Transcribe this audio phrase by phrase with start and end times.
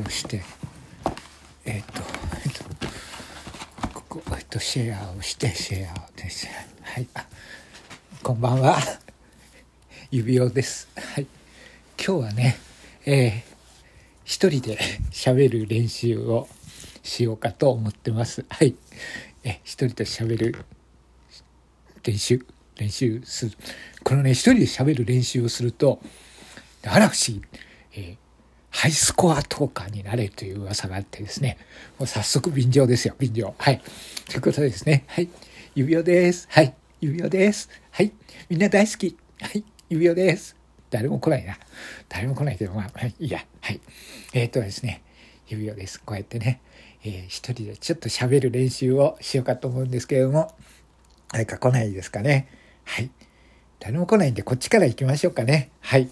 [0.00, 0.40] こうして
[1.66, 2.00] えっ、と
[2.42, 6.48] えっ、とここえっ、とシェアをしてシェアをです。
[6.80, 7.26] はいあ
[8.22, 8.78] こんばんは。
[10.10, 10.88] 指輪です。
[10.96, 11.26] はい。
[12.02, 12.56] 今日はね
[13.04, 13.42] えー、
[14.24, 14.78] 一人で
[15.10, 16.48] 喋る練習を
[17.02, 18.46] しようかと思ってます。
[18.48, 18.74] はい。
[19.44, 20.64] え一人で喋る
[22.04, 22.46] 練習
[22.76, 23.52] 練習する。
[24.02, 26.00] このね一人で喋る練習をすると
[26.86, 27.44] あら不思議、
[27.92, 28.29] えー
[28.70, 31.58] ハイスコアトーカーになれという噂があってですね、
[31.98, 33.54] もう早速便乗ですよ、便乗。
[33.58, 33.82] はい。
[34.28, 35.28] ということでですね、はい。
[35.74, 36.46] 指輪です。
[36.50, 36.74] はい。
[37.00, 37.68] 指輪です。
[37.90, 38.12] はい。
[38.48, 39.16] みんな大好き。
[39.40, 39.64] はい。
[39.88, 40.56] 指輪です。
[40.90, 41.58] 誰も来ないな。
[42.08, 43.44] 誰も来ないけど、まあ、い、いや。
[43.60, 43.80] はい。
[44.32, 45.02] えー、っとですね、
[45.48, 46.00] 指輪です。
[46.00, 46.60] こうやってね、
[47.04, 50.54] えー、一人でちょっと喋る練習をしようかと思うんですけれども、
[51.32, 52.48] 誰か来ないですかね。
[52.84, 53.10] はい。
[53.78, 55.70] 誰も来ないんで、こっちから行きましょうかね。
[55.80, 56.08] はい。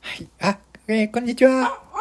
[0.00, 0.28] はい。
[0.40, 0.58] あ、
[0.88, 1.91] えー、こんにちは。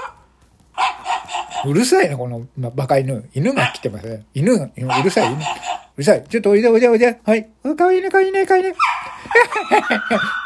[1.65, 3.29] うるさいな、この、ま、バカ犬。
[3.33, 4.25] 犬が来てますね。
[4.33, 4.71] 犬、う
[5.03, 5.37] るさい、犬。
[5.37, 6.23] うるさい。
[6.27, 7.19] ちょっとおいでおいでおいで。
[7.23, 7.49] はい。
[7.77, 8.73] かわいいね、かわいいね、かわいいね。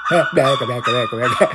[0.10, 1.52] バカバカバカバカ。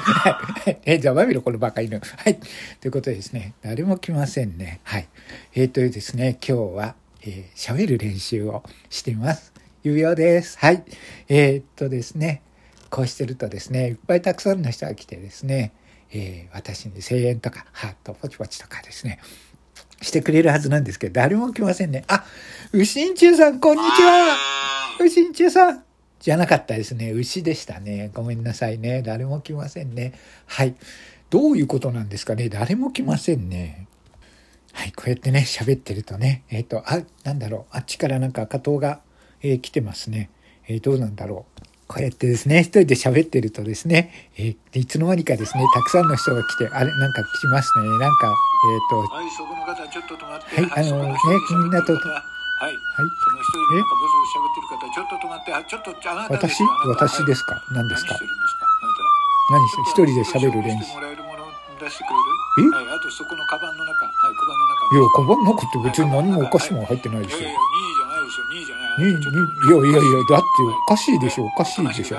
[0.85, 2.01] え、ざまみろ、このバカ犬。
[2.01, 2.39] はい。
[2.81, 4.81] ということでですね、誰も来ませんね。
[4.85, 5.09] はい。
[5.55, 9.53] えー、とですね、今日は、えー、喋る練習をしています。
[9.83, 10.59] 指輪です。
[10.59, 10.85] はい。
[11.29, 12.43] えー、っとですね、
[12.91, 15.73] こうしてるとですね、いっぱいたくさんの人が来てですね、
[16.13, 19.21] えー、私に声援とか、ハート、ポチポチとかですね、
[20.01, 22.05] してくれるはずなんですけど、誰も来ませんね。
[22.09, 22.25] あ、
[22.73, 24.37] 牛んちゅうさん、こんにちは
[25.01, 25.83] 牛んちゅうさん
[26.21, 27.11] じゃなかったですね。
[27.11, 28.11] 牛でしたね。
[28.15, 29.03] ごめんなさいね。
[29.03, 30.13] 誰も来ませんね。
[30.47, 30.75] はい。
[31.31, 32.49] どういうことなんですかね。
[32.49, 33.87] 誰も来ませんね。
[34.73, 34.93] はい。
[34.93, 37.77] こうやってね、喋ってるとね、えっ、ー、と、あ、なんだろう。
[37.77, 39.01] あっちからなんか赤党が、
[39.43, 40.31] えー、来てますね。
[40.69, 41.61] えー、どうなんだろう。
[41.89, 47.89] こうやってですね、一人で喋ってるとですね、え、いつの間にかですね、たくさんの人が来て、あれ、なんか来ますね。
[47.99, 50.61] なんか、えっ、ー、と、はい、そこの方、ちょっと止まって。
[50.61, 52.05] はい、あのね、みんなと、はい。
[52.61, 52.77] はい。
[52.77, 56.63] その一人でなんかボソボソ喋ってる方、ちょっと止まって、あ、ちょっと、あなた私？
[56.87, 57.57] 私ですか？
[57.73, 58.15] 何ですか？
[59.51, 60.93] 何して一人で喋る練習。
[60.93, 64.85] えはい、あとそこのカバンの中、はい、カバンの中。
[64.93, 67.41] いや、カバンの中って別に何もお菓子も入ってないですよ。
[67.41, 69.89] いやいや、2位じゃないですよ、2位じゃない。
[69.89, 72.19] いやいやいや、だっておかしいでしょ、おかしいでしょ。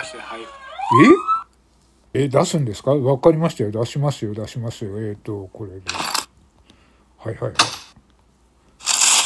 [2.14, 2.24] え？
[2.24, 2.96] え、出すんですか？
[2.96, 3.72] わかりましたよ。
[3.72, 4.98] 出しますよ、出しますよ。
[5.00, 5.82] えっ、ー、と、これで。
[7.24, 7.54] はいはいはい。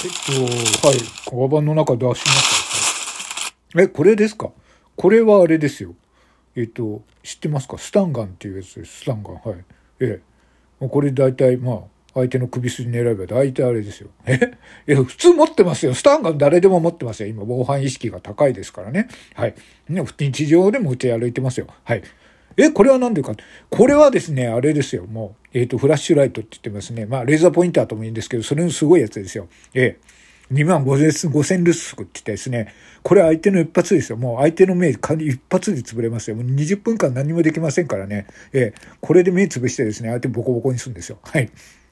[0.03, 0.97] えっと、はい。
[1.29, 3.81] カバンの中出しました。
[3.81, 4.51] え、これですか？
[4.97, 5.95] これはあれですよ。
[6.57, 7.77] えっと、知ってますか？
[7.77, 8.99] スタンガンっていうやつです。
[8.99, 9.35] スタンガン。
[9.35, 9.63] はい。
[10.01, 10.21] え
[10.81, 10.87] え。
[10.87, 11.79] これ大体、まあ、
[12.15, 14.09] 相手の首筋狙えば大体あれですよ。
[14.25, 14.57] え？
[14.87, 15.93] いや、普通持ってますよ。
[15.93, 17.29] スタンガン誰でも持ってますよ。
[17.29, 19.07] 今、防犯意識が高いですからね。
[19.33, 19.55] はい。
[19.87, 21.67] ね、日常でも打ち歩いてますよ。
[21.85, 22.03] はい。
[22.57, 23.33] え、これは何でか
[23.69, 25.05] これはですね、あれですよ。
[25.05, 27.05] もう、えっ、ー、と、フラッシュライトって言ってますね。
[27.05, 29.47] まあ、レーザーポインターともいいんですけど、それのすごいやつですよ。
[29.73, 30.15] ええ
[30.51, 34.17] 2万5000ルスクって言ってですね、これ相手の一発ですよ。
[34.17, 34.99] もう相手の目、一
[35.49, 36.35] 発で潰れますよ。
[36.35, 38.27] もう20分間何もできませんからね。
[38.53, 41.17] ええこれで目潰してですね、相手ボコボコにするんですよ。
[41.23, 41.49] はい。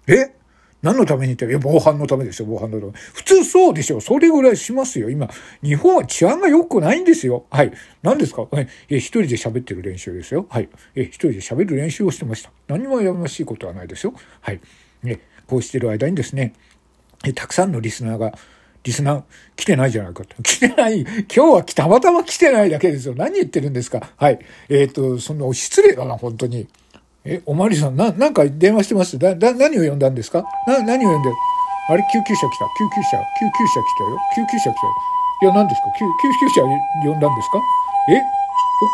[0.07, 0.35] え
[0.83, 2.91] 何のためにって、いや、防犯のためですよ、防犯のため。
[2.91, 4.01] 普通そうでしょ。
[4.01, 5.09] それぐらいしますよ。
[5.09, 5.29] 今、
[5.63, 7.45] 日本は治安が良くないんですよ。
[7.49, 7.71] はい。
[8.03, 8.47] 何ですか？
[8.51, 8.67] え、
[8.97, 10.45] 一人で喋ってる練習ですよ。
[10.49, 10.69] はい。
[10.95, 12.51] え、一人で喋る練習をしてました。
[12.67, 14.13] 何もやましいことはないですよ。
[14.41, 14.59] はい。
[15.01, 16.53] ね、こうしてる間にですね、
[17.25, 18.37] え、たくさんのリスナーが、
[18.83, 19.23] リスナー
[19.55, 20.35] 来てないじゃないかと。
[20.43, 20.99] 来てない。
[21.01, 23.13] 今日はたまたま来てないだけですよ。
[23.15, 24.11] 何言ってるんですか？
[24.17, 24.39] はい。
[24.67, 26.67] えっ、ー、と、その失礼だな、本当に。
[27.25, 29.17] え、おまわりさん、な、なんか電話してます？
[29.17, 30.43] だ、だ、何を呼んだんですか？
[30.67, 31.29] な、何を呼んで
[31.89, 32.65] あれ、救急車来た。
[32.65, 34.19] 救急車、救急車来たよ。
[34.35, 34.93] 救急車来たよ。
[35.43, 35.87] いや、何ですか？
[35.97, 37.59] 救、救急車呼んだんですか？
[38.09, 38.21] え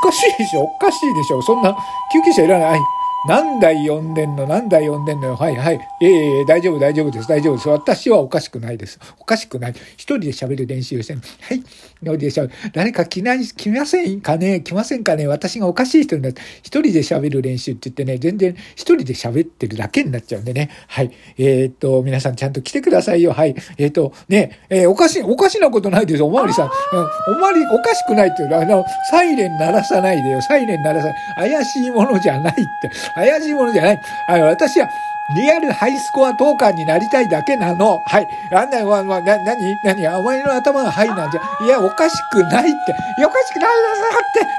[0.04, 0.62] おかしいでしょ？
[0.62, 1.42] おかしいでしょ？
[1.42, 1.76] そんな、
[2.12, 2.80] 救急車いらない。
[3.28, 4.48] 何台呼んでんの？
[4.48, 5.36] 何台呼んでんのよ？
[5.36, 5.80] はいはい。
[6.02, 7.28] ええー、大丈夫大丈夫です。
[7.28, 7.68] 大丈夫です。
[7.68, 8.98] 私はおかしくないです。
[9.20, 9.74] おかしくない。
[9.98, 11.22] 一人で喋る練習をしてる。
[11.42, 11.58] はい。
[11.58, 11.66] 一
[12.02, 12.52] 人で喋る。
[12.72, 14.22] 誰か来ない、来ません？
[14.22, 14.62] かね？
[14.62, 15.28] 来ませんかね？
[15.28, 20.70] 私がおかしい人になって、一人で喋る練習って言ってね、全然一人で喋ってるだけになっちゃうんでね。
[20.88, 21.12] はい。
[21.38, 23.34] えー、っと、皆さんちゃんと来てくださいよ。
[23.34, 23.54] はい。
[23.78, 26.66] えー、っと、ね、え、おかしい、おかしなことないですおまわりさん。
[26.68, 30.42] うん、おまわり、おかしくないっていうのは、あの、サイレン鳴らさないでよ。
[30.42, 31.52] サイレン鳴らさない。
[31.52, 33.09] 怪しいものじゃないって。
[33.14, 34.00] 怪しいものじゃない。
[34.28, 34.90] あの、私は、
[35.36, 38.02] リアルハイスコアトーカーになりたいだけなの。
[38.04, 38.28] はい。
[38.52, 42.92] あんな、わ、わ、な、なに、なに、お前の頭がハイなんじゃ、いや、おかしくないって。
[43.18, 44.40] いや、おかしくないなさって。
[44.40, 44.50] はい。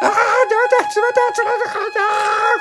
[0.00, 0.16] ああ、冷
[0.68, 2.55] たい、冷たい、冷たい、ごめんなさい。